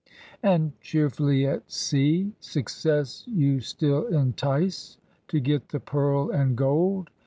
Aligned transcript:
And 0.41 0.71
cheerfully 0.81 1.45
at 1.45 1.71
sea 1.71 2.31
Success 2.39 3.23
you 3.27 3.59
still 3.59 4.07
entice. 4.07 4.97
To 5.27 5.39
get 5.39 5.69
the 5.69 5.79
pearl 5.79 6.31
and 6.31 6.57
gold. 6.57 7.11